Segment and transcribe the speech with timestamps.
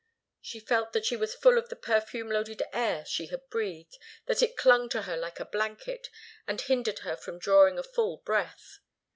[0.41, 4.41] She felt that she was full of the perfume loaded air she had breathed, that
[4.41, 6.09] it clung to her like a blanket,
[6.47, 8.79] and hindered her from drawing a full breath.